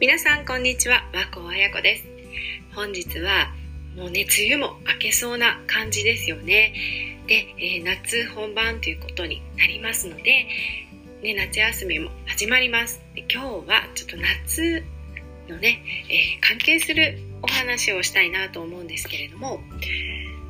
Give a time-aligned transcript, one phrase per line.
[0.00, 1.08] 皆さんこんにちは。
[1.14, 2.04] 和光彩子です。
[2.74, 3.54] 本日は
[3.96, 6.74] もうね梅雨も明けそうな感じですよね。
[7.28, 10.48] で、えー、夏本番ということになりますので、
[11.22, 13.00] ね、夏休みも始まります。
[13.14, 14.82] で今日はちょっと夏
[15.48, 15.80] のね、
[16.10, 19.60] えー、関係するお話をしたいなと思うんですけれども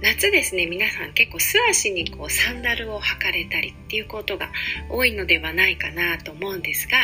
[0.01, 4.51] 夏ですね皆さん結構素足にこうサンダルを履かれたりっていうことが
[4.89, 6.97] 多いのではないかなと思うんですが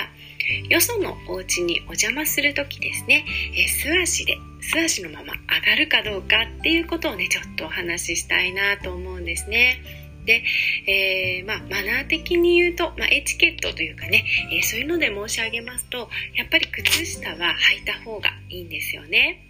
[0.69, 3.25] よそのお家にお邪魔する時ですね、
[3.57, 9.83] え素足で素足のまま上がるかどうかっていうことをねちょっとお話ししたいなと思うんですね。
[10.25, 10.45] で、
[10.87, 19.47] えー、まあ、マナー的に言うと、まあ、エチケットというかね、えー、そういうので申し上げますとやっぱり靴下は履いた方がいいんですよね。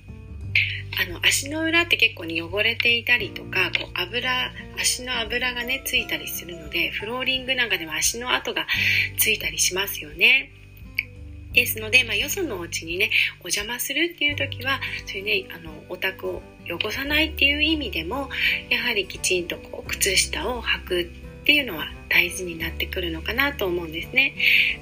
[0.99, 4.30] あの足の裏って結構に汚れていたりとかこう油
[4.79, 8.66] 足の油がねついたりするのでフローリングなんかでも足の跡が
[9.16, 10.51] ついたりしますよね。
[11.52, 18.29] ですので、まあ、よそのお家にねお邪魔するっていう時はそういうねあのお宅を汚さないっていう意味でも
[18.68, 21.07] やはりきちんとこう靴下を履くっ
[21.45, 24.34] ていうのは大事になってくるのかなと思うんですね。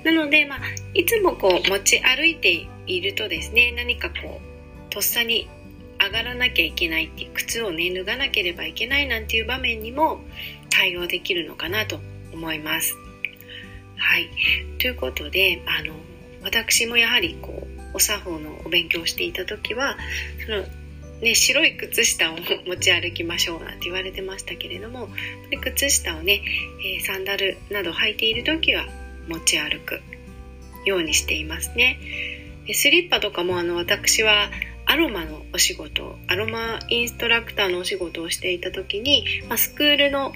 [0.04, 0.58] なので、まあ、
[0.94, 5.48] いつもこう持ち歩いているとですね何かこうとっさに
[6.00, 10.20] 上がらなきゃいけないって靴をね脱がなければいけないなんていう場面にも
[10.70, 12.00] 対応できるのかなと
[12.32, 12.96] 思います。
[13.96, 14.28] はい。
[14.78, 15.94] ということであの
[16.42, 19.96] 私もやはりこうお作法のお勉強をしていた時は
[20.44, 20.64] その
[21.20, 25.08] ね、白い靴下を持ち歩きましょうなんて言われてましたけれども
[25.62, 26.42] 靴下をね、
[26.96, 28.86] え、サンダルなど履いている時は
[29.26, 30.00] 持ち歩く
[30.84, 31.98] ようにしていますね。
[32.72, 34.50] スリッパとかもあの私は
[34.84, 40.32] アロマのお仕事アロマインストラクターのお仕事をしていた時に、まあ、スクールの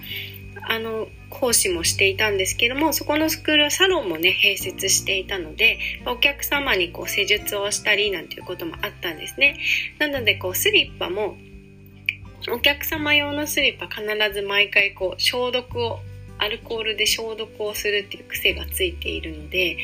[0.68, 9.58] あの講師もしていたんですけどもそこのスクールはサロンもね併設していたのでお客様にこう施術をしたりなんていうこともあったんですね。
[9.98, 11.36] なのでこうスリッパも
[12.50, 16.00] お客様用のスリッパ必ず毎回こう消毒を
[16.38, 19.78] アルコールで消毒をするっていう癖がついているので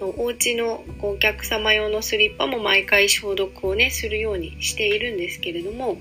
[0.00, 5.96] お家のお客様用のスリッパも毎回消毒をねするようにしているんですけれどもやっ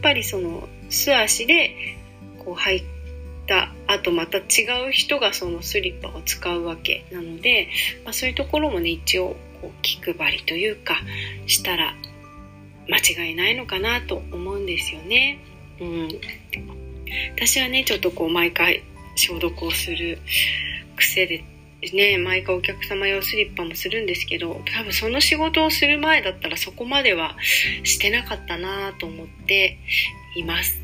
[0.00, 1.74] ぱりその素足で
[2.44, 2.84] こう履い
[3.46, 4.42] た後また違
[4.88, 7.68] う人がそのスリッパを使うわけなので、
[8.04, 10.96] まあ、そういうところもね一応こう気配りというか
[11.46, 11.94] したら
[12.88, 15.38] 間違いないのかなと思うんですよね。
[15.80, 16.08] うん、
[17.36, 18.82] 私はねちょっとこう毎回
[19.16, 20.18] 消毒をする
[20.96, 21.44] 癖で
[21.92, 27.36] ね毎回お客様用スリッパもするんですけど多分その仕事をする前だったらそこまでは
[27.82, 29.78] してなかったなと思って
[30.36, 30.80] います。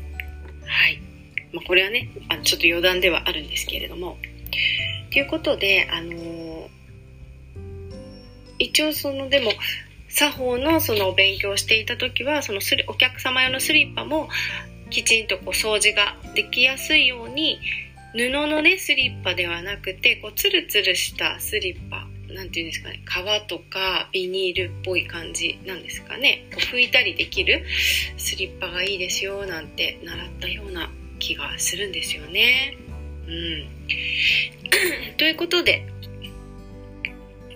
[0.65, 1.08] はい
[1.51, 4.17] まあ、これはねあのちょっと余談ではあるんですけれども。
[5.11, 6.69] ということであのー、
[8.59, 9.51] 一応そのでも
[10.07, 14.29] 作法のその勉強していた時はそのスリお客様用のスリッパも
[14.89, 17.59] きちんとこう掃除ができやすいように
[18.13, 26.45] 布のねスリッパではなくてこうツルツルしたスリッパなんていうんですかね革とかビニールっぽい感じなんですかね。
[26.51, 27.65] 拭いたりできる
[28.17, 30.89] スリッパがいいですよなんて習ったような
[31.19, 32.77] 気がするんですよね。
[33.27, 33.67] うん、
[35.17, 35.85] ということで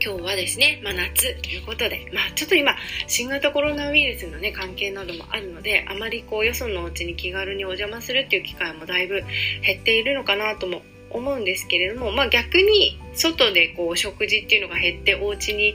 [0.05, 2.75] 今日はですね、まあ、夏ということで、まあ、ちょっと今
[3.07, 9.23] 新型コロナウイルスの、ね、関係などもあるのであまりこうよそのお家に気軽にお邪魔するっていう機会もだいぶ
[9.61, 15.73] 減っているのかなとも思うんですけれども、まあ、逆に外でこう食事っていうのが減ってお家に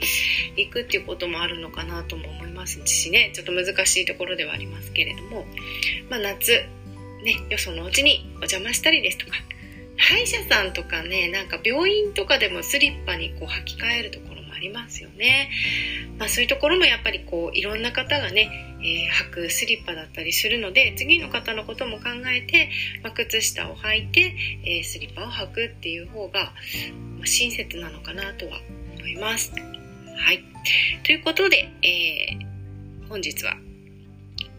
[0.56, 5.46] 行くっていうこともあるのかなとも思いますしねちょっと難しいところではありますけれども、
[6.10, 6.64] まあ、夏
[7.22, 9.32] ね、よそのお家にお邪魔したりですとか。
[9.98, 15.50] 歯医者さんとかねなんか病院とかでもスリッパにこう履き替えるところもありますよね、
[16.18, 22.70] まあ、そういうところもやっぱりこういろんな方がね、えー、履くスリッパだったりするので次の方のことも考えて、
[23.02, 26.52] まあ、靴下を履いて、えー、スリッパを履くっていう方が、
[27.18, 28.60] まあ、親切なのかなとは
[28.96, 29.52] 思います。
[29.52, 30.42] はい、
[31.04, 33.56] ということで、えー、本日は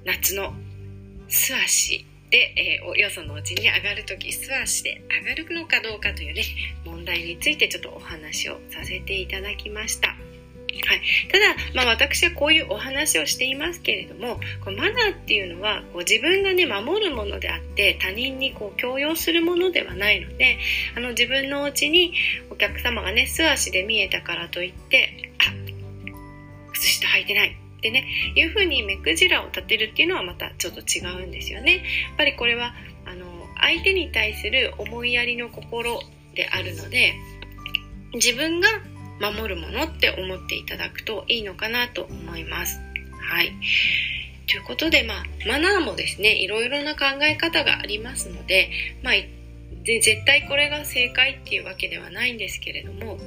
[0.05, 0.53] 夏の
[1.29, 6.43] 素足で、えー、よそのうちに上がるとき素足で上がるのかどうかというね
[6.85, 10.15] 問題についてちょっとお話をさせていただきました。
[10.87, 20.57] はい、ただ、まあ、私はこういうお話をしていますけれどもこマナーっていうのはこう自分がね守るものであって他人にこう強要するものではないので
[20.95, 22.13] あの自分のお家に
[22.49, 28.05] お客様がね素足で見えたからといってあ靴下履いてないってね
[28.35, 31.77] いうふうに目くじらを立てるっていうのはまたちょっと違うんですよね。
[31.77, 31.83] やっ
[32.17, 32.73] ぱりこれは
[33.05, 33.25] あの
[33.59, 36.01] 相手に対する思いやりの心
[36.35, 37.15] であるので
[38.13, 38.67] 自分が
[39.19, 42.79] 守るものって思っていただくといいのかなと思います。
[43.21, 43.51] はい。
[44.47, 48.71] ということで、まあ、マナーもですね、いろいろな考え方がありますので、
[49.03, 49.13] まあ、
[49.85, 53.19] 絶対これが正解っていうわけではないんですけれども、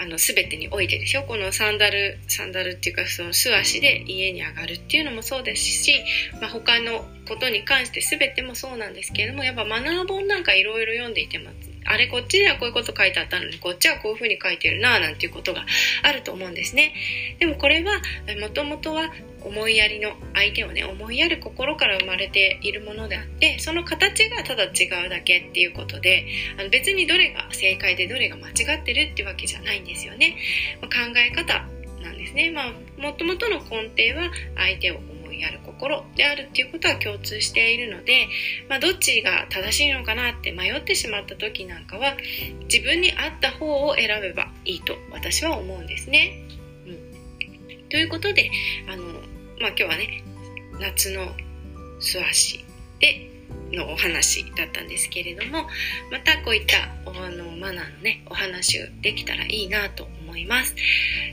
[0.00, 1.24] あの、すべてにおいてでしょ？
[1.24, 6.02] このサンダル、サンダルっていうか、その素足で家に上がるっていうのもそうですし、
[6.40, 11.50] まあ、他のことに関して全てもそうなんですけれども、やっぱマナー本なんかいろいろ読んでいても、
[11.86, 15.64] あれこっちではこういうこと書いてあったのに、こっちはこういうふうに書いてるななんていうことが
[16.02, 16.92] あると思うんですね。
[17.38, 18.00] でもこれは、
[18.40, 19.10] もともとは
[19.42, 26.26] 思いやりの相手をね思いやる心から生まれているものであってその形がただ違うだけっていうことで
[26.58, 30.36] あの別にどれが正解でどれが間違ってるってわけじゃないんですよね、
[30.80, 31.66] まあ、考え方
[32.02, 35.00] なんですねまあもともとの根底は相手を
[35.40, 38.28] 思いやる心であるっていうことは共通しているので、
[38.68, 42.16] まあ、どっちが正しいのかなって迷ってしまった時なんかは
[42.70, 46.32] 自分に合った方を選べばいいと私は思うんですね。
[46.86, 48.50] うん、ということで
[48.88, 49.04] あの
[49.60, 50.22] まあ今日はね、
[50.78, 51.26] 夏の
[52.00, 52.64] 素足
[52.98, 53.30] で
[53.72, 55.66] のお話だったんですけれども、
[56.10, 56.76] またこういった
[57.06, 60.74] あのマナーのね、お話をできたらいいなと思います。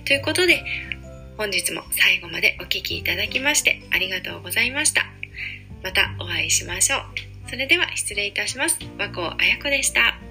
[0.05, 0.63] ということで、
[1.37, 5.05] 本日も最後までお聴きいただきましてありがとうございました。
[5.83, 7.49] またお会いしましょう。
[7.49, 8.79] それでは失礼いたします。
[8.97, 10.26] 和光彩子でした。